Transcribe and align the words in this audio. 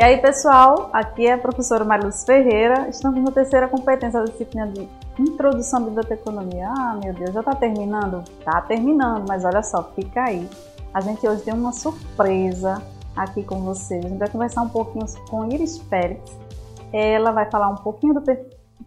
E 0.00 0.02
aí, 0.02 0.16
pessoal, 0.16 0.88
aqui 0.94 1.26
é 1.26 1.34
a 1.34 1.38
professora 1.38 1.84
Mariluz 1.84 2.24
Ferreira. 2.24 2.88
Estamos 2.88 3.22
na 3.22 3.30
terceira 3.32 3.68
competência 3.68 4.18
da 4.18 4.24
disciplina 4.24 4.66
de 4.68 4.88
Introdução 5.18 5.82
à 5.82 5.84
Biblioteconomia. 5.84 6.70
Ah, 6.70 6.98
meu 7.04 7.12
Deus, 7.12 7.34
já 7.34 7.40
está 7.40 7.54
terminando? 7.54 8.24
Está 8.38 8.62
terminando, 8.62 9.26
mas 9.28 9.44
olha 9.44 9.62
só, 9.62 9.82
fica 9.92 10.22
aí. 10.22 10.48
A 10.94 11.02
gente 11.02 11.28
hoje 11.28 11.42
tem 11.42 11.52
uma 11.52 11.72
surpresa 11.72 12.82
aqui 13.14 13.44
com 13.44 13.60
vocês. 13.60 14.02
A 14.02 14.08
gente 14.08 14.18
vai 14.18 14.30
conversar 14.30 14.62
um 14.62 14.70
pouquinho 14.70 15.04
com 15.28 15.44
Iris 15.52 15.76
Félix. 15.80 16.34
Ela 16.94 17.30
vai 17.32 17.50
falar 17.50 17.68
um 17.68 17.76
pouquinho 17.76 18.14
do 18.14 18.22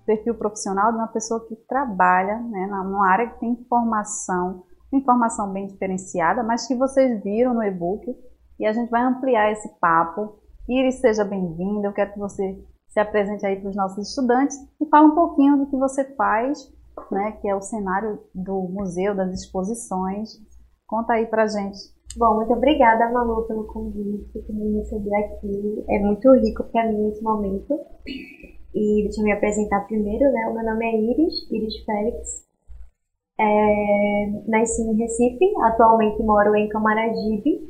perfil 0.08 0.34
profissional 0.34 0.92
de 0.92 0.98
uma 0.98 1.10
pessoa 1.10 1.46
que 1.46 1.56
trabalha 1.56 2.40
né, 2.40 2.66
numa 2.66 3.08
área 3.08 3.28
que 3.28 3.40
tem 3.40 3.52
informação, 3.52 4.64
informação 4.92 5.54
bem 5.54 5.68
diferenciada, 5.68 6.42
mas 6.42 6.66
que 6.66 6.74
vocês 6.74 7.24
viram 7.24 7.54
no 7.54 7.62
e-book. 7.62 8.04
E 8.60 8.66
a 8.66 8.74
gente 8.74 8.90
vai 8.90 9.04
ampliar 9.04 9.52
esse 9.52 9.70
papo 9.80 10.42
Iris, 10.68 10.96
seja 10.96 11.26
bem-vinda. 11.26 11.88
Eu 11.88 11.94
quero 11.94 12.14
que 12.14 12.20
você 12.20 12.58
se 12.88 13.00
apresente 13.00 13.46
aí 13.46 13.60
para 13.60 13.70
os 13.70 13.76
nossos 13.76 14.10
estudantes 14.10 14.56
e 14.80 14.86
fale 14.86 15.08
um 15.08 15.16
pouquinho 15.16 15.58
do 15.58 15.66
que 15.66 15.76
você 15.76 16.06
faz, 16.16 16.72
né, 17.12 17.34
que 17.42 17.50
é 17.50 17.56
o 17.56 17.62
cenário 17.62 18.20
do 18.34 18.62
museu, 18.70 19.14
das 19.14 19.34
exposições. 19.34 20.40
Conta 20.88 21.14
aí 21.14 21.26
para 21.26 21.48
gente. 21.48 21.80
Bom, 22.16 22.36
muito 22.36 22.54
obrigada, 22.54 23.12
Malu, 23.12 23.46
pelo 23.48 23.66
convite, 23.66 24.40
por 24.40 24.56
me 24.56 24.78
receber 24.78 25.16
aqui. 25.16 25.84
É 25.90 26.00
muito 26.00 26.32
rico 26.36 26.64
para 26.66 26.90
mim 26.90 27.10
esse 27.10 27.22
momento. 27.22 27.80
E 28.74 29.04
deixa 29.04 29.20
eu 29.20 29.26
me 29.26 29.32
apresentar 29.32 29.82
primeiro, 29.88 30.32
né? 30.32 30.48
O 30.48 30.54
meu 30.54 30.64
nome 30.64 30.86
é 30.86 30.96
Iris, 30.96 31.52
Iris 31.52 31.84
Félix. 31.84 32.44
É, 33.40 34.44
nasci 34.48 34.84
em 34.84 34.96
Recife, 34.96 35.54
atualmente 35.64 36.22
moro 36.22 36.56
em 36.56 36.70
Camaragibe, 36.70 37.68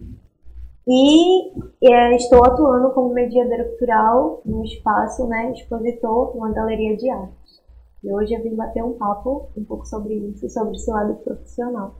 e 0.87 1.53
é, 1.81 2.15
estou 2.15 2.43
atuando 2.45 2.91
como 2.93 3.13
mediadora 3.13 3.69
cultural 3.69 4.41
no 4.45 4.63
espaço, 4.63 5.25
né, 5.27 5.51
expositor, 5.51 6.35
numa 6.35 6.51
galeria 6.51 6.97
de 6.97 7.09
arte. 7.09 7.63
E 8.03 8.13
hoje 8.13 8.33
eu 8.33 8.43
vim 8.43 8.55
bater 8.55 8.83
um 8.83 8.97
papo 8.97 9.49
um 9.55 9.63
pouco 9.63 9.85
sobre 9.85 10.13
isso, 10.13 10.49
sobre 10.49 10.73
esse 10.75 10.91
lado 10.91 11.15
profissional. 11.23 11.95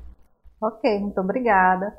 Ok, 0.62 1.00
muito 1.00 1.20
obrigada. 1.22 1.98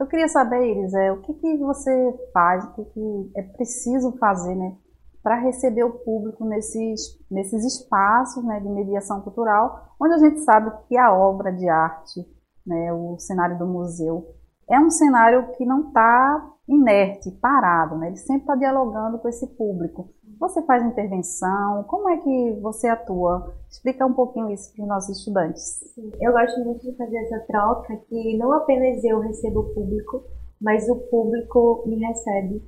Eu 0.00 0.06
queria 0.06 0.26
saber, 0.26 0.70
Iris, 0.70 0.94
é, 0.94 1.12
o 1.12 1.20
que, 1.20 1.34
que 1.34 1.56
você 1.58 2.30
faz, 2.32 2.64
o 2.64 2.72
que, 2.72 2.84
que 2.86 3.30
é 3.36 3.42
preciso 3.42 4.16
fazer, 4.18 4.54
né, 4.54 4.74
para 5.22 5.38
receber 5.38 5.84
o 5.84 5.98
público 5.98 6.44
nesses, 6.44 7.18
nesses 7.30 7.64
espaços 7.64 8.42
né, 8.44 8.58
de 8.58 8.68
mediação 8.68 9.20
cultural, 9.20 9.94
onde 10.00 10.14
a 10.14 10.18
gente 10.18 10.40
sabe 10.40 10.72
que 10.88 10.96
a 10.96 11.12
obra 11.12 11.52
de 11.52 11.68
arte, 11.68 12.26
né, 12.66 12.92
o 12.92 13.18
cenário 13.18 13.58
do 13.58 13.66
museu, 13.66 14.34
é 14.72 14.80
um 14.80 14.88
cenário 14.88 15.52
que 15.52 15.66
não 15.66 15.88
está 15.88 16.50
inerte, 16.66 17.30
parado, 17.32 17.98
né? 17.98 18.06
ele 18.06 18.16
sempre 18.16 18.42
está 18.42 18.54
dialogando 18.54 19.18
com 19.18 19.28
esse 19.28 19.46
público. 19.48 20.08
Você 20.40 20.62
faz 20.62 20.82
intervenção? 20.82 21.84
Como 21.84 22.08
é 22.08 22.16
que 22.16 22.58
você 22.62 22.88
atua? 22.88 23.54
Explica 23.70 24.06
um 24.06 24.14
pouquinho 24.14 24.50
isso 24.50 24.72
para 24.74 24.82
os 24.82 24.88
nossos 24.88 25.18
estudantes. 25.18 25.62
Sim, 25.94 26.10
eu 26.20 26.32
gosto 26.32 26.64
muito 26.64 26.90
de 26.90 26.96
fazer 26.96 27.18
essa 27.18 27.40
troca, 27.40 27.96
que 28.08 28.38
não 28.38 28.50
apenas 28.54 29.04
eu 29.04 29.20
recebo 29.20 29.60
o 29.60 29.74
público, 29.74 30.24
mas 30.58 30.88
o 30.88 30.96
público 30.96 31.84
me 31.86 31.96
recebe. 31.96 32.64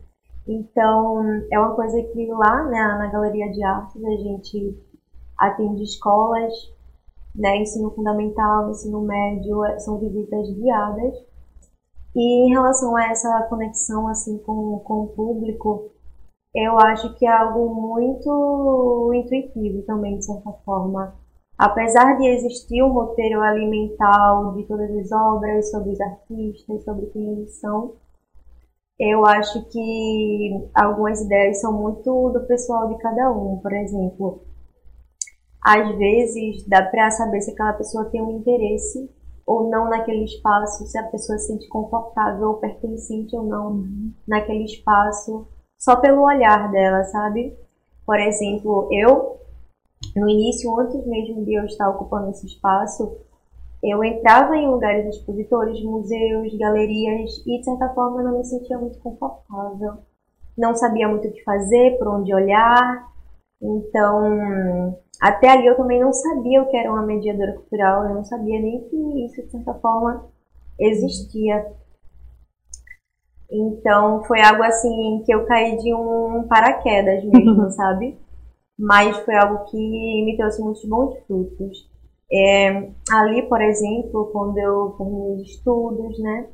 Então, 0.46 1.24
é 1.50 1.58
uma 1.58 1.74
coisa 1.74 2.02
que 2.02 2.27
lá 2.27 2.64
né, 2.64 2.78
na 2.98 3.11
Galeria 3.11 3.50
de 3.50 3.64
Artes 3.64 4.05
a 4.05 4.11
gente 4.11 4.78
atende 5.39 5.83
escolas, 5.83 6.52
né, 7.34 7.56
ensino 7.56 7.91
fundamental, 7.92 8.70
ensino 8.70 9.00
médio, 9.00 9.62
são 9.80 9.98
visitas 9.98 10.50
guiadas 10.50 11.14
e 12.15 12.47
em 12.47 12.51
relação 12.51 12.97
a 12.97 13.11
essa 13.11 13.43
conexão 13.48 14.09
assim 14.09 14.39
com, 14.39 14.79
com 14.81 15.03
o 15.03 15.09
público, 15.09 15.91
eu 16.55 16.79
acho 16.79 17.15
que 17.17 17.27
é 17.27 17.33
algo 17.33 17.75
muito 17.75 19.11
intuitivo 19.12 19.83
também, 19.83 20.19
de 20.19 20.24
certa 20.24 20.53
forma. 20.64 21.14
Apesar 21.58 22.17
de 22.17 22.29
existir 22.29 22.83
um 22.83 22.92
roteiro 22.92 23.41
alimentar 23.41 24.55
de 24.57 24.64
todas 24.64 24.91
as 24.91 25.13
obras, 25.13 25.70
sobre 25.70 25.91
os 25.91 26.01
artistas, 26.01 26.85
sobre 26.85 27.07
quem 27.07 27.33
eles 27.33 27.58
são, 27.61 27.95
eu 28.98 29.24
acho 29.27 29.64
que 29.70 30.69
algumas 30.74 31.20
ideias 31.20 31.61
são 31.61 31.73
muito 31.73 32.30
do 32.30 32.47
pessoal 32.47 32.89
de 32.89 32.98
cada 32.98 33.33
um. 33.33 33.58
Por 33.58 33.73
exemplo, 33.73 34.42
às 35.61 35.97
vezes 35.97 36.67
dá 36.69 36.83
para 36.83 37.11
saber 37.11 37.41
se 37.41 37.51
aquela 37.51 37.73
pessoa 37.73 38.05
tem 38.11 38.23
um 38.23 38.39
interesse 38.39 39.11
ou 39.46 39.68
não 39.68 39.88
naquele 39.88 40.24
espaço, 40.24 40.86
se 40.86 40.98
a 40.98 41.05
pessoa 41.05 41.38
se 41.38 41.48
sente 41.48 41.68
confortável 41.68 42.48
ou 42.48 42.55
pertencente 42.55 43.36
ou 43.36 43.42
não 43.44 43.84
naquele 44.27 44.64
espaço, 44.64 45.46
só 45.78 45.96
pelo 45.96 46.22
olhar 46.22 46.70
dela, 46.70 47.05
sabe? 47.05 47.56
Por 48.06 48.18
exemplo, 48.18 48.88
eu, 48.90 49.38
no 50.16 50.28
início, 50.28 50.78
antes 50.78 51.06
mesmo 51.06 51.44
de 51.44 51.55
eu 51.55 51.64
estar 51.64 51.88
ocupando 51.90 52.30
esse 52.30 52.46
espaço, 52.46 53.16
eu 53.82 54.02
entrava 54.02 54.56
em 54.56 54.66
lugares 54.66 55.14
expositores, 55.14 55.82
museus, 55.84 56.56
galerias 56.56 57.30
e, 57.46 57.58
de 57.58 57.64
certa 57.64 57.90
forma, 57.90 58.20
eu 58.20 58.24
não 58.24 58.38
me 58.38 58.44
sentia 58.44 58.78
muito 58.78 58.98
confortável. 59.00 59.98
Não 60.56 60.74
sabia 60.74 61.06
muito 61.06 61.28
o 61.28 61.32
que 61.32 61.42
fazer, 61.44 61.98
por 61.98 62.08
onde 62.08 62.34
olhar. 62.34 63.12
Então, 63.61 64.98
até 65.20 65.48
ali 65.48 65.67
eu 65.67 65.77
também 65.77 66.01
não 66.01 66.13
sabia 66.13 66.63
o 66.63 66.69
que 66.69 66.77
era 66.77 66.91
uma 66.91 67.02
mediadora 67.02 67.52
cultural, 67.55 68.05
eu 68.05 68.14
não 68.14 68.25
sabia 68.25 68.61
nem 68.61 68.80
que 68.89 69.25
isso, 69.25 69.42
de 69.42 69.51
certa 69.51 69.75
forma, 69.75 70.27
existia. 70.79 71.73
Então 73.51 74.24
foi 74.24 74.41
algo 74.41 74.63
assim 74.63 75.23
que 75.24 75.35
eu 75.35 75.47
caí 75.47 75.77
de 75.79 75.95
um 75.95 76.47
paraquedas 76.48 77.24
mesmo, 77.24 77.70
sabe? 77.73 78.19
Mas 78.79 79.17
foi 79.19 79.36
algo 79.36 79.64
que 79.67 79.77
me 79.77 80.36
trouxe 80.36 80.61
muitos 80.61 80.85
bons 80.85 81.17
frutos. 81.27 81.89
É, 82.33 82.91
ali, 83.13 83.42
por 83.48 83.61
exemplo, 83.61 84.30
quando 84.33 84.58
eu 84.58 84.95
terminei 84.98 85.36
os 85.36 85.42
estudos, 85.42 86.19
né? 86.19 86.48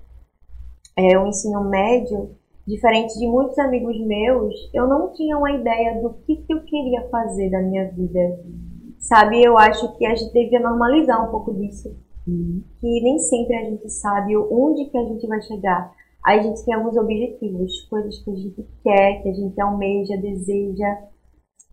É, 0.97 1.19
o 1.19 1.27
ensino 1.27 1.65
médio, 1.65 2.37
diferente 2.71 3.19
de 3.19 3.27
muitos 3.27 3.59
amigos 3.59 3.99
meus, 4.07 4.55
eu 4.73 4.87
não 4.87 5.13
tinha 5.13 5.37
uma 5.37 5.51
ideia 5.51 6.01
do 6.01 6.15
que, 6.25 6.37
que 6.37 6.55
eu 6.55 6.63
queria 6.63 7.09
fazer 7.09 7.51
da 7.51 7.61
minha 7.61 7.91
vida. 7.91 8.41
Sabe, 8.99 9.43
eu 9.43 9.59
acho 9.59 9.97
que 9.97 10.07
a 10.07 10.15
gente 10.15 10.33
devia 10.33 10.61
normalizar 10.61 11.27
um 11.27 11.31
pouco 11.31 11.53
disso. 11.55 11.89
Uhum. 12.27 12.63
Que 12.81 13.03
nem 13.03 13.19
sempre 13.19 13.57
a 13.57 13.65
gente 13.65 13.89
sabe 13.91 14.37
onde 14.37 14.85
que 14.87 14.97
a 14.97 15.05
gente 15.05 15.27
vai 15.27 15.43
chegar. 15.43 15.93
A 16.25 16.39
gente 16.39 16.65
tem 16.65 16.75
alguns 16.75 16.97
objetivos, 16.97 17.89
coisas 17.89 18.19
que 18.23 18.31
a 18.31 18.35
gente 18.35 18.69
quer, 18.85 19.23
que 19.23 19.29
a 19.31 19.33
gente 19.33 19.61
almeja, 19.61 20.17
deseja. 20.19 20.99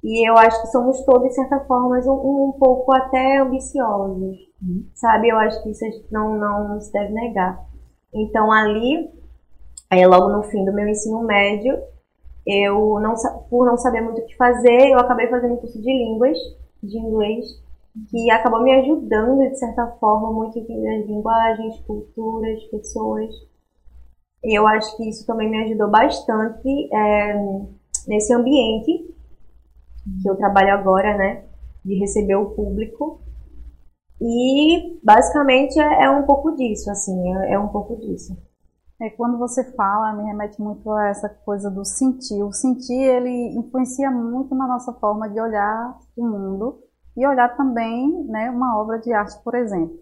E 0.03 0.27
eu 0.27 0.37
acho 0.37 0.61
que 0.61 0.67
somos 0.67 1.03
todos, 1.03 1.27
de 1.27 1.35
certa 1.35 1.59
forma, 1.65 1.99
um, 1.99 2.49
um 2.49 2.53
pouco 2.53 2.95
até 2.95 3.39
ambiciosos. 3.39 4.37
Uhum. 4.61 4.85
Sabe, 4.95 5.29
eu 5.29 5.37
acho 5.37 5.61
que 5.63 5.69
isso 5.69 5.85
não, 6.09 6.39
não 6.39 6.79
se 6.79 6.91
deve 6.93 7.13
negar. 7.13 7.61
Então 8.13 8.51
ali 8.51 9.16
Aí, 9.89 10.05
logo 10.05 10.29
no 10.29 10.43
fim 10.43 10.65
do 10.65 10.73
meu 10.73 10.87
ensino 10.87 11.21
médio, 11.23 11.77
eu 12.45 12.99
não 12.99 13.15
por 13.49 13.65
não 13.65 13.77
saber 13.77 14.01
muito 14.01 14.21
o 14.21 14.25
que 14.25 14.35
fazer, 14.35 14.89
eu 14.89 14.99
acabei 14.99 15.27
fazendo 15.27 15.53
um 15.53 15.57
curso 15.57 15.81
de 15.81 15.91
línguas, 15.91 16.37
de 16.81 16.97
inglês, 16.97 17.45
que 18.09 18.29
acabou 18.31 18.61
me 18.61 18.73
ajudando 18.73 19.49
de 19.49 19.57
certa 19.57 19.87
forma 19.99 20.31
muito 20.31 20.59
em 20.59 20.99
as 20.99 21.05
linguagens, 21.05 21.79
culturas, 21.81 22.63
pessoas. 22.65 23.33
E 24.43 24.57
eu 24.57 24.67
acho 24.67 24.95
que 24.95 25.09
isso 25.09 25.25
também 25.25 25.49
me 25.49 25.63
ajudou 25.63 25.89
bastante 25.89 26.69
é, 26.93 27.33
nesse 28.07 28.33
ambiente 28.33 29.13
que 30.21 30.29
eu 30.29 30.35
trabalho 30.35 30.73
agora, 30.73 31.17
né, 31.17 31.43
de 31.83 31.95
receber 31.95 32.35
o 32.35 32.51
público. 32.51 33.19
E 34.21 34.99
basicamente 35.03 35.79
é, 35.79 36.03
é 36.05 36.09
um 36.09 36.23
pouco 36.23 36.55
disso, 36.55 36.89
assim, 36.89 37.35
é, 37.35 37.53
é 37.53 37.59
um 37.59 37.67
pouco 37.67 37.95
disso. 37.97 38.37
É, 38.99 39.11
quando 39.11 39.37
você 39.37 39.63
fala, 39.73 40.13
me 40.13 40.23
remete 40.23 40.59
muito 40.59 40.91
a 40.91 41.07
essa 41.09 41.29
coisa 41.29 41.69
do 41.69 41.85
sentir. 41.85 42.41
O 42.43 42.51
sentir, 42.51 42.99
ele 42.99 43.55
influencia 43.55 44.09
muito 44.09 44.55
na 44.55 44.67
nossa 44.67 44.91
forma 44.93 45.29
de 45.29 45.39
olhar 45.39 45.99
o 46.17 46.25
mundo 46.25 46.79
e 47.15 47.25
olhar 47.27 47.55
também 47.55 48.25
né, 48.25 48.49
uma 48.49 48.79
obra 48.79 48.97
de 48.97 49.13
arte, 49.13 49.39
por 49.43 49.53
exemplo. 49.53 49.95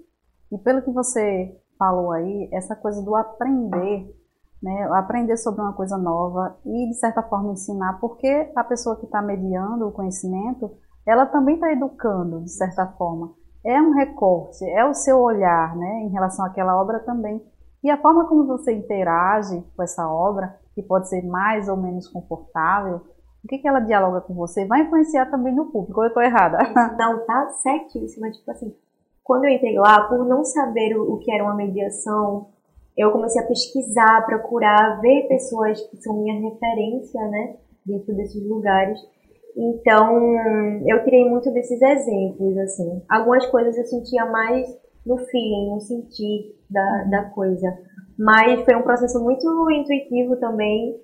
E 0.50 0.58
pelo 0.58 0.82
que 0.82 0.92
você 0.92 1.60
falou 1.78 2.14
aí, 2.14 2.50
essa 2.54 2.74
coisa 2.74 3.02
do 3.02 3.14
aprender, 3.16 4.16
né, 4.64 4.84
aprender 4.94 5.36
sobre 5.36 5.60
uma 5.60 5.74
coisa 5.74 5.98
nova 5.98 6.58
e, 6.66 6.88
de 6.88 6.94
certa 6.94 7.22
forma, 7.22 7.52
ensinar, 7.52 8.00
porque 8.00 8.50
a 8.56 8.64
pessoa 8.64 8.96
que 8.96 9.06
está 9.06 9.22
mediando 9.22 9.90
o 9.90 9.92
conhecimento, 9.92 10.72
ela 11.06 11.26
também 11.26 11.56
está 11.56 11.70
educando, 11.70 12.42
de 12.42 12.52
certa 12.52 12.88
forma. 12.94 13.34
É 13.62 13.82
um 13.82 13.92
recorte, 13.92 14.64
é 14.70 14.86
o 14.86 14.94
seu 14.94 15.20
olhar 15.20 15.76
né, 15.76 16.04
em 16.04 16.10
relação 16.10 16.46
àquela 16.46 16.80
obra 16.80 17.00
também 17.00 17.44
e 17.86 17.90
a 17.90 17.98
forma 17.98 18.28
como 18.28 18.46
você 18.46 18.74
interage 18.74 19.64
com 19.76 19.84
essa 19.84 20.10
obra, 20.10 20.58
que 20.74 20.82
pode 20.82 21.08
ser 21.08 21.24
mais 21.24 21.70
ou 21.70 21.78
menos 21.78 22.08
confortável, 22.08 23.02
o 23.44 23.48
que, 23.48 23.60
que 23.60 23.68
ela 23.68 23.80
dialoga 23.80 24.22
com 24.22 24.34
você, 24.34 24.66
vai 24.66 24.82
influenciar 24.82 25.28
também 25.28 25.54
no 25.54 25.68
público. 25.68 26.00
Ou 26.00 26.06
eu 26.06 26.10
estou 26.10 26.24
errada? 26.24 26.58
Não, 26.98 27.26
tá 27.26 27.50
certíssima. 27.62 28.32
Tipo 28.32 28.52
assim, 28.52 28.76
quando 29.24 29.46
eu 29.46 29.52
entrei 29.52 29.78
lá, 29.78 30.08
por 30.08 30.26
não 30.26 30.44
saber 30.44 30.98
o, 30.98 31.18
que 31.18 31.32
era 31.32 31.44
uma 31.44 31.56
mediação, 31.56 32.48
eu 32.98 33.12
comecei 33.12 33.42
a 33.42 33.48
pesquisar, 33.48 34.26
procurar, 34.26 35.00
ver 35.00 35.28
pessoas 35.28 35.80
que 35.90 35.98
são 35.98 36.18
minha 36.18 36.42
referência, 36.42 37.22
né? 37.28 37.58
dentro 37.86 38.16
desses 38.16 38.44
lugares. 38.44 39.00
Então, 39.56 40.20
eu 40.86 41.04
tirei 41.04 41.30
muito 41.30 41.52
desses 41.52 41.82
exemplos, 41.82 42.58
assim. 42.58 43.02
Algumas 43.08 43.46
coisas 43.46 43.78
eu 43.78 43.86
sentia 43.86 44.26
mais 44.26 44.68
no 45.06 45.18
feeling, 45.18 45.70
no 45.70 45.80
sentir 45.80 46.56
da, 46.70 47.04
da 47.04 47.24
coisa. 47.26 47.78
Mas 48.18 48.64
foi 48.64 48.76
um 48.76 48.82
processo 48.82 49.22
muito 49.24 49.46
intuitivo 49.72 50.38
também. 50.38 51.00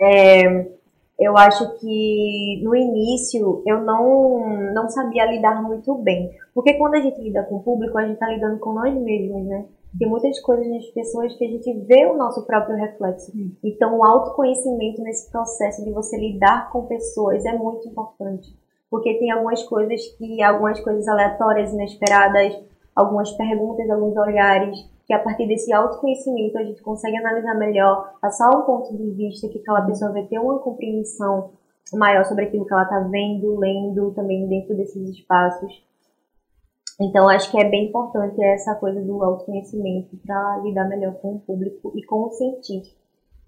É, 0.00 0.66
eu 1.18 1.36
acho 1.36 1.78
que 1.78 2.60
no 2.62 2.74
início 2.76 3.62
eu 3.66 3.80
não, 3.80 4.72
não 4.72 4.88
sabia 4.88 5.26
lidar 5.26 5.60
muito 5.62 5.94
bem. 5.96 6.30
Porque 6.54 6.74
quando 6.74 6.94
a 6.94 7.00
gente 7.00 7.20
lida 7.20 7.42
com 7.42 7.56
o 7.56 7.62
público, 7.62 7.98
a 7.98 8.02
gente 8.02 8.14
está 8.14 8.28
lidando 8.28 8.58
com 8.60 8.72
nós 8.72 8.94
mesmos, 8.94 9.44
né? 9.44 9.66
Tem 9.98 10.08
muitas 10.08 10.38
coisas 10.40 10.68
nas 10.68 10.86
pessoas 10.90 11.34
que 11.34 11.44
a 11.44 11.48
gente 11.48 11.72
vê 11.86 12.06
o 12.06 12.16
nosso 12.16 12.44
próprio 12.46 12.76
reflexo. 12.76 13.32
Então, 13.64 13.96
o 13.96 14.04
autoconhecimento 14.04 15.02
nesse 15.02 15.30
processo 15.30 15.82
de 15.82 15.90
você 15.90 16.16
lidar 16.16 16.70
com 16.70 16.86
pessoas 16.86 17.44
é 17.44 17.56
muito 17.56 17.88
importante. 17.88 18.48
Porque 18.90 19.18
tem 19.18 19.30
algumas 19.30 19.62
coisas 19.64 20.06
que, 20.16 20.42
algumas 20.42 20.78
coisas 20.80 21.08
aleatórias, 21.08 21.72
inesperadas, 21.72 22.54
algumas 22.98 23.30
perguntas, 23.32 23.88
alguns 23.88 24.16
olhares, 24.16 24.76
que 25.06 25.14
a 25.14 25.22
partir 25.22 25.46
desse 25.46 25.72
autoconhecimento 25.72 26.58
a 26.58 26.64
gente 26.64 26.82
consegue 26.82 27.16
analisar 27.16 27.54
melhor, 27.54 28.14
passar 28.20 28.50
um 28.50 28.62
ponto 28.62 28.94
de 28.96 29.10
vista 29.12 29.48
que 29.48 29.58
aquela 29.58 29.82
pessoa 29.82 30.12
vai 30.12 30.24
ter 30.26 30.38
uma 30.38 30.58
compreensão 30.58 31.52
maior 31.94 32.24
sobre 32.24 32.44
aquilo 32.44 32.66
que 32.66 32.74
ela 32.74 32.82
está 32.82 33.00
vendo, 33.00 33.58
lendo 33.58 34.10
também 34.10 34.46
dentro 34.48 34.76
desses 34.76 35.08
espaços. 35.08 35.82
Então, 37.00 37.28
acho 37.28 37.50
que 37.50 37.60
é 37.60 37.70
bem 37.70 37.88
importante 37.88 38.42
essa 38.42 38.74
coisa 38.74 39.00
do 39.00 39.22
autoconhecimento 39.22 40.16
para 40.26 40.58
lidar 40.64 40.88
melhor 40.88 41.14
com 41.14 41.36
o 41.36 41.40
público 41.40 41.92
e 41.94 42.04
com 42.04 42.24
o 42.24 42.30
sentir 42.30 42.82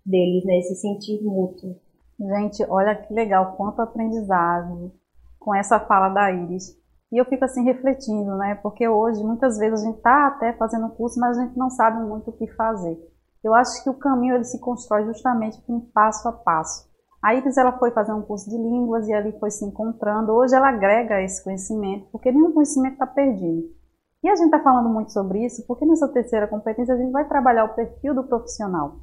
deles, 0.06 0.44
né? 0.44 0.58
Esse 0.58 0.76
sentir 0.76 1.20
mútuo. 1.22 1.74
Gente, 2.18 2.64
olha 2.68 2.94
que 2.94 3.12
legal, 3.12 3.56
quanto 3.56 3.82
aprendizado 3.82 4.92
com 5.38 5.54
essa 5.54 5.80
fala 5.80 6.08
da 6.10 6.30
Iris. 6.30 6.79
E 7.12 7.20
eu 7.20 7.24
fico 7.24 7.44
assim 7.44 7.64
refletindo, 7.64 8.36
né? 8.36 8.54
Porque 8.56 8.88
hoje, 8.88 9.22
muitas 9.24 9.58
vezes, 9.58 9.82
a 9.82 9.86
gente 9.86 9.96
está 9.96 10.28
até 10.28 10.52
fazendo 10.52 10.90
curso, 10.90 11.18
mas 11.18 11.36
a 11.36 11.42
gente 11.42 11.56
não 11.56 11.68
sabe 11.68 12.00
muito 12.06 12.30
o 12.30 12.32
que 12.32 12.46
fazer. 12.54 12.98
Eu 13.42 13.54
acho 13.54 13.82
que 13.82 13.90
o 13.90 13.98
caminho 13.98 14.34
ele 14.34 14.44
se 14.44 14.60
constrói 14.60 15.04
justamente 15.06 15.60
com 15.62 15.80
passo 15.80 16.28
a 16.28 16.32
passo. 16.32 16.88
A 17.22 17.34
Iris 17.34 17.56
ela 17.56 17.78
foi 17.78 17.90
fazer 17.90 18.12
um 18.12 18.22
curso 18.22 18.48
de 18.48 18.56
línguas 18.56 19.06
e 19.08 19.12
ali 19.12 19.38
foi 19.38 19.50
se 19.50 19.64
encontrando. 19.64 20.32
Hoje 20.32 20.54
ela 20.54 20.68
agrega 20.68 21.20
esse 21.22 21.42
conhecimento, 21.42 22.08
porque 22.10 22.32
nenhum 22.32 22.52
conhecimento 22.52 22.94
está 22.94 23.06
perdido. 23.06 23.68
E 24.22 24.28
a 24.28 24.36
gente 24.36 24.46
está 24.46 24.60
falando 24.60 24.88
muito 24.88 25.12
sobre 25.12 25.44
isso 25.44 25.66
porque 25.66 25.84
nessa 25.84 26.08
terceira 26.08 26.46
competência 26.46 26.94
a 26.94 26.96
gente 26.96 27.10
vai 27.10 27.26
trabalhar 27.26 27.64
o 27.64 27.74
perfil 27.74 28.14
do 28.14 28.24
profissional. 28.24 28.96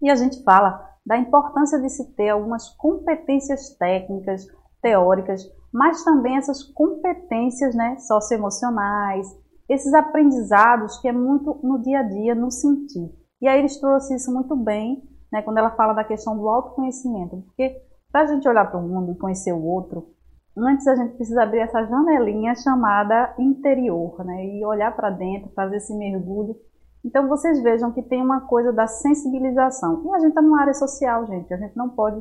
E 0.00 0.10
a 0.10 0.14
gente 0.14 0.42
fala 0.42 0.86
da 1.04 1.16
importância 1.16 1.80
de 1.80 1.88
se 1.88 2.14
ter 2.14 2.30
algumas 2.30 2.68
competências 2.76 3.76
técnicas, 3.76 4.46
teóricas, 4.80 5.42
mas 5.72 6.02
também 6.04 6.36
essas 6.36 6.62
competências 6.62 7.74
né, 7.74 7.96
socioemocionais, 7.98 9.26
esses 9.68 9.92
aprendizados 9.92 10.98
que 10.98 11.08
é 11.08 11.12
muito 11.12 11.58
no 11.62 11.78
dia 11.78 12.00
a 12.00 12.02
dia, 12.02 12.34
no 12.34 12.50
sentir. 12.50 13.12
E 13.40 13.46
aí 13.46 13.58
eles 13.58 13.78
trouxe 13.78 14.14
isso 14.14 14.32
muito 14.32 14.56
bem 14.56 15.02
né, 15.30 15.42
quando 15.42 15.58
ela 15.58 15.70
fala 15.70 15.92
da 15.92 16.04
questão 16.04 16.36
do 16.36 16.48
autoconhecimento, 16.48 17.42
porque 17.46 17.80
para 18.10 18.22
a 18.22 18.26
gente 18.26 18.48
olhar 18.48 18.70
para 18.70 18.80
o 18.80 18.88
mundo 18.88 19.12
e 19.12 19.18
conhecer 19.18 19.52
o 19.52 19.62
outro, 19.62 20.08
antes 20.56 20.86
a 20.86 20.96
gente 20.96 21.14
precisa 21.14 21.42
abrir 21.42 21.60
essa 21.60 21.84
janelinha 21.84 22.54
chamada 22.54 23.34
interior, 23.38 24.24
né, 24.24 24.46
e 24.46 24.64
olhar 24.64 24.94
para 24.96 25.10
dentro, 25.10 25.52
fazer 25.54 25.76
esse 25.76 25.94
mergulho. 25.94 26.56
Então 27.04 27.28
vocês 27.28 27.62
vejam 27.62 27.92
que 27.92 28.02
tem 28.02 28.22
uma 28.22 28.40
coisa 28.40 28.72
da 28.72 28.86
sensibilização. 28.86 30.02
E 30.04 30.14
a 30.14 30.18
gente 30.18 30.30
está 30.30 30.42
numa 30.42 30.60
área 30.60 30.74
social, 30.74 31.26
gente, 31.26 31.52
a 31.52 31.56
gente 31.56 31.76
não 31.76 31.90
pode 31.90 32.20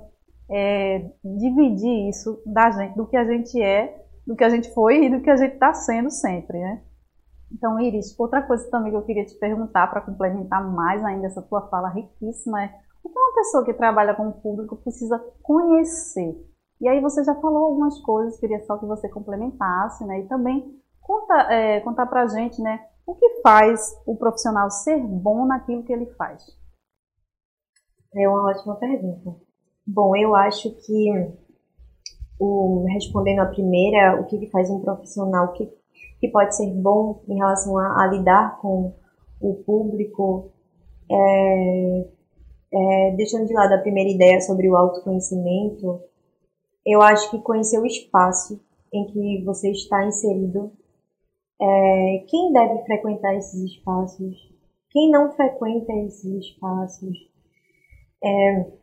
é, 0.50 1.10
dividir 1.24 2.10
isso 2.10 2.42
da 2.46 2.72
gente, 2.72 2.96
do 2.96 3.08
que 3.08 3.18
a 3.18 3.26
gente 3.26 3.62
é, 3.62 4.06
do 4.26 4.36
que 4.36 4.44
a 4.44 4.50
gente 4.50 4.74
foi 4.74 5.06
e 5.06 5.10
do 5.10 5.22
que 5.22 5.30
a 5.30 5.38
gente 5.38 5.54
está 5.54 5.74
sendo 5.74 6.10
sempre, 6.10 6.60
né? 6.60 6.82
Então, 7.52 7.80
Iris, 7.80 8.18
outra 8.20 8.42
coisa 8.42 8.70
também 8.70 8.92
que 8.92 8.98
eu 8.98 9.06
queria 9.06 9.26
te 9.26 9.36
perguntar 9.36 9.88
para 9.88 10.02
complementar 10.02 10.62
mais 10.70 11.04
ainda 11.04 11.28
essa 11.28 11.42
tua 11.42 11.68
fala 11.70 11.90
riquíssima 11.90 12.62
é 12.62 12.74
o 13.04 13.10
que 13.10 13.18
uma 13.18 13.36
pessoa 13.36 13.64
que 13.64 13.74
trabalha 13.74 14.14
com 14.14 14.28
o 14.28 14.34
público 14.34 14.76
precisa 14.76 15.18
conhecer? 15.42 16.36
E 16.82 16.88
aí 16.88 17.00
você 17.00 17.24
já 17.24 17.34
falou 17.36 17.66
algumas 17.66 18.00
coisas, 18.02 18.40
queria 18.40 18.64
só 18.66 18.78
que 18.78 18.86
você 18.86 19.08
complementasse, 19.08 20.06
né? 20.06 20.20
E 20.20 20.28
também 20.28 20.78
conta, 21.02 21.34
é, 21.52 21.80
contar 21.80 22.06
para 22.08 22.24
a 22.24 22.28
gente, 22.28 22.62
né? 22.62 22.86
O 23.06 23.16
que 23.16 23.42
faz 23.42 23.98
o 24.06 24.18
profissional 24.18 24.70
ser 24.70 25.00
bom 25.00 25.46
naquilo 25.46 25.84
que 25.84 25.94
ele 25.94 26.08
faz? 26.16 26.44
É 28.14 28.28
uma 28.28 28.50
ótima 28.50 28.76
pergunta. 28.76 29.47
Bom, 29.88 30.14
eu 30.18 30.36
acho 30.36 30.70
que 30.86 31.10
o, 32.38 32.86
respondendo 32.90 33.40
a 33.40 33.46
primeira, 33.46 34.20
o 34.20 34.26
que 34.26 34.46
faz 34.48 34.70
um 34.70 34.82
profissional 34.82 35.54
que, 35.54 35.72
que 36.20 36.28
pode 36.28 36.58
ser 36.58 36.70
bom 36.74 37.22
em 37.26 37.38
relação 37.38 37.78
a, 37.78 38.04
a 38.04 38.08
lidar 38.08 38.60
com 38.60 38.94
o 39.40 39.54
público 39.64 40.52
é, 41.10 42.08
é, 42.74 43.12
deixando 43.16 43.48
de 43.48 43.54
lado 43.54 43.76
a 43.76 43.78
primeira 43.78 44.10
ideia 44.10 44.42
sobre 44.42 44.70
o 44.70 44.76
autoconhecimento, 44.76 46.02
eu 46.86 47.02
acho 47.02 47.32
que 47.32 47.40
conhecer 47.40 47.80
o 47.80 47.86
espaço 47.86 48.60
em 48.94 49.06
que 49.06 49.42
você 49.46 49.72
está 49.72 50.06
inserido, 50.06 50.70
é, 51.62 52.26
quem 52.28 52.52
deve 52.52 52.84
frequentar 52.84 53.36
esses 53.36 53.62
espaços, 53.62 54.52
quem 54.90 55.10
não 55.10 55.32
frequenta 55.32 55.94
esses 55.94 56.26
espaços. 56.26 57.16
É, 58.22 58.77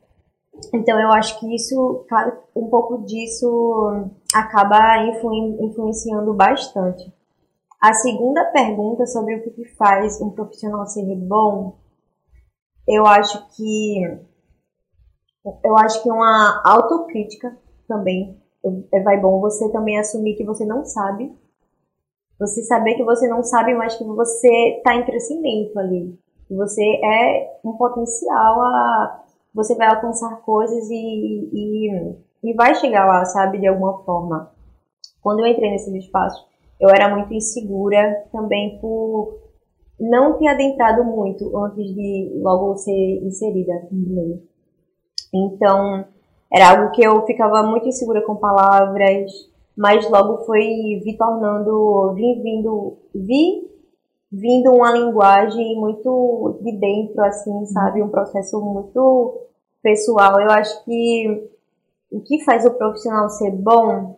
então 0.75 1.01
eu 1.01 1.13
acho 1.13 1.39
que 1.41 1.55
isso, 1.55 2.07
um 2.55 2.69
pouco 2.69 3.05
disso 3.05 4.11
acaba 4.35 5.07
influ, 5.07 5.65
influenciando 5.65 6.35
bastante. 6.35 7.13
A 7.81 7.93
segunda 7.93 8.45
pergunta 8.47 9.07
sobre 9.07 9.37
o 9.37 9.43
que 9.43 9.65
faz 9.77 10.21
um 10.21 10.31
profissional 10.31 10.87
ser 10.87 11.05
bom 11.17 11.77
eu 12.87 13.07
acho 13.07 13.49
que 13.57 14.03
eu 15.63 15.77
acho 15.79 16.03
que 16.03 16.11
uma 16.11 16.63
autocrítica 16.65 17.57
também 17.87 18.41
é, 18.93 19.01
vai 19.01 19.21
bom 19.21 19.41
você 19.41 19.71
também 19.71 19.99
assumir 19.99 20.37
que 20.37 20.45
você 20.45 20.65
não 20.65 20.85
sabe. 20.85 21.35
Você 22.39 22.63
saber 22.63 22.95
que 22.95 23.05
você 23.05 23.29
não 23.29 23.43
sabe, 23.43 23.75
mas 23.75 23.97
que 23.97 24.05
você 24.05 24.77
está 24.79 24.95
em 24.95 25.05
crescimento 25.05 25.79
ali. 25.79 26.19
Que 26.49 26.55
você 26.55 26.83
é 26.83 27.61
um 27.65 27.73
potencial 27.75 28.63
a. 28.63 29.24
Você 29.55 29.75
vai 29.77 29.89
alcançar 29.89 30.41
coisas 30.43 30.91
e, 30.91 31.51
e, 31.53 32.17
e 32.43 32.55
vai 32.55 32.75
chegar 32.75 33.07
lá, 33.07 33.25
sabe, 33.25 33.59
de 33.59 33.67
alguma 33.67 34.03
forma. 34.05 34.51
Quando 35.23 35.41
eu 35.41 35.47
entrei 35.47 35.71
nesse 35.71 35.97
espaço, 35.97 36.45
eu 36.81 36.89
era 36.91 37.15
muito 37.15 37.33
insegura 37.33 38.25
também 38.33 38.79
por 38.81 39.39
não 39.99 40.37
tinha 40.37 40.53
adentrado 40.53 41.05
muito 41.05 41.57
antes 41.57 41.95
de 41.95 42.33
logo 42.43 42.77
ser 42.77 43.23
inserida 43.23 43.87
no 43.91 44.15
meio. 44.15 44.43
Então, 45.33 46.05
era 46.53 46.71
algo 46.71 46.93
que 46.93 47.03
eu 47.03 47.25
ficava 47.27 47.63
muito 47.63 47.89
insegura 47.89 48.23
com 48.23 48.37
palavras, 48.37 49.31
mas 49.77 50.09
logo 50.11 50.45
foi 50.45 51.01
vi 51.05 51.17
tornando, 51.17 52.13
vim 52.15 52.43
vindo, 52.43 52.99
vi 53.15 53.74
vindo 54.37 54.73
uma 54.73 54.91
linguagem 54.93 55.77
muito 55.77 56.59
de 56.63 56.79
dentro, 56.79 57.23
assim, 57.25 57.67
sabe? 57.67 58.03
Um 58.03 58.09
processo 58.09 58.61
muito 58.61 59.49
pessoal. 59.83 60.41
Eu 60.41 60.51
acho 60.51 60.85
que 60.85 61.51
o 62.11 62.21
que 62.21 62.45
faz 62.45 62.65
o 62.65 62.75
profissional 62.75 63.29
ser 63.29 63.51
bom 63.51 64.17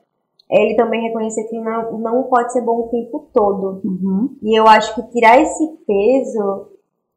ele 0.50 0.76
também 0.76 1.02
reconhecer 1.02 1.44
que 1.44 1.58
não, 1.58 1.98
não 1.98 2.22
pode 2.24 2.52
ser 2.52 2.60
bom 2.62 2.82
o 2.82 2.88
tempo 2.88 3.28
todo. 3.32 3.80
Uhum. 3.84 4.36
E 4.42 4.58
eu 4.58 4.66
acho 4.66 4.94
que 4.94 5.02
tirar 5.10 5.40
esse 5.40 5.66
peso, 5.86 6.68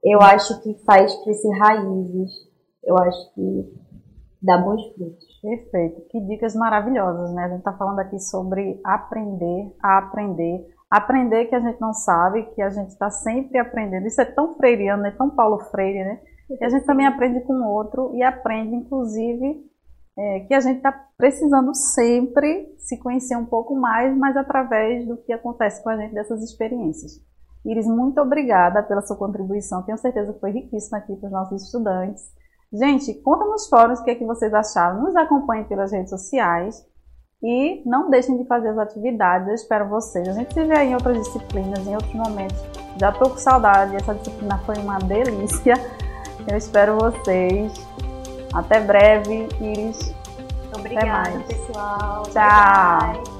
eu 0.04 0.20
acho 0.20 0.62
que 0.64 0.74
faz 0.84 1.14
crescer 1.24 1.52
raízes. 1.52 2.32
Eu 2.84 2.98
acho 2.98 3.34
que 3.36 3.74
dá 4.42 4.58
bons 4.58 4.84
frutos. 4.94 5.28
Perfeito. 5.42 6.02
Que 6.10 6.20
dicas 6.22 6.56
maravilhosas, 6.56 7.32
né? 7.34 7.44
A 7.44 7.50
gente 7.50 7.60
está 7.60 7.74
falando 7.74 8.00
aqui 8.00 8.20
sobre 8.20 8.80
aprender 8.84 9.76
a 9.82 10.00
aprender. 10.00 10.66
Aprender 10.90 11.46
que 11.46 11.56
a 11.56 11.60
gente 11.60 11.80
não 11.80 11.94
sabe, 11.94 12.44
que 12.56 12.62
a 12.62 12.70
gente 12.70 12.90
está 12.90 13.10
sempre 13.10 13.58
aprendendo. 13.60 14.08
Isso 14.08 14.22
é 14.22 14.26
tão 14.26 14.56
freiriano, 14.56 15.06
é 15.06 15.12
tão 15.12 15.30
Paulo 15.30 15.60
Freire, 15.66 16.04
né? 16.04 16.20
E 16.50 16.66
a 16.66 16.70
gente 16.70 16.86
também 16.86 17.06
aprende 17.06 17.42
com 17.42 17.54
o 17.54 17.72
outro 17.72 18.12
e 18.16 18.24
aprende, 18.24 18.76
inclusive, 18.76 19.64
é, 20.18 20.40
que 20.42 20.54
a 20.54 20.60
gente 20.60 20.78
está 20.78 20.92
precisando 21.16 21.76
sempre 21.76 22.74
se 22.78 22.98
conhecer 22.98 23.38
um 23.38 23.46
pouco 23.46 23.76
mais, 23.76 24.18
mas 24.18 24.36
através 24.36 25.08
do 25.08 25.16
que 25.18 25.32
acontece 25.32 25.82
com 25.84 25.90
a 25.90 25.98
gente 25.98 26.14
dessas 26.14 26.42
experiências. 26.44 27.22
Iris, 27.66 27.86
muito 27.86 28.20
obrigada 28.20 28.82
pela 28.82 29.02
sua 29.02 29.18
contribuição. 29.18 29.84
Tenho 29.84 29.98
certeza 29.98 30.34
que 30.34 30.40
foi 30.40 30.52
riquíssima 30.52 30.98
aqui 30.98 31.16
para 31.16 31.28
os 31.28 31.32
nossos 31.32 31.64
estudantes. 31.64 32.24
Gente, 32.72 33.14
conta 33.22 33.46
nos 33.46 33.68
fóruns 33.68 34.00
o 34.00 34.04
que, 34.04 34.12
é 34.12 34.16
que 34.16 34.26
vocês 34.26 34.54
acharam. 34.54 35.02
Nos 35.02 35.16
acompanhem 35.16 35.66
pelas 35.66 35.92
redes 35.92 36.10
sociais 36.10 36.86
e 37.42 37.82
não 37.86 38.10
deixem 38.10 38.38
de 38.38 38.46
fazer 38.46 38.70
as 38.70 38.78
atividades. 38.78 39.48
Eu 39.48 39.56
espero 39.56 39.88
vocês. 39.88 40.28
A 40.28 40.34
gente 40.34 40.54
se 40.54 40.64
vê 40.66 40.76
em 40.84 40.94
outras 40.94 41.18
disciplinas, 41.18 41.88
em 41.88 41.94
outros 41.94 42.14
momentos. 42.14 42.58
Já 43.00 43.10
estou 43.10 43.30
com 43.30 43.38
saudade. 43.38 43.96
Essa 43.96 44.14
disciplina 44.14 44.58
foi 44.66 44.76
uma 44.78 45.00
delícia. 45.00 45.76
Eu 46.50 46.58
espero 46.58 46.98
vocês 46.98 47.74
Até 48.54 48.80
breve, 48.80 49.48
Iris. 49.62 50.14
Obrigada, 50.74 51.30
mais. 51.32 51.46
pessoal. 51.46 52.24
Tchau. 52.24 52.34
Bye. 52.34 53.39